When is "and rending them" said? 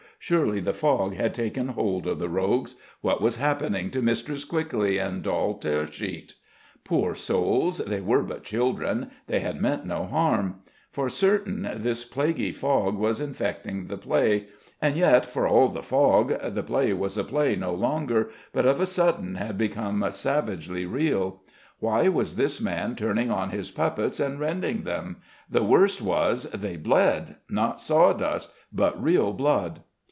24.19-25.17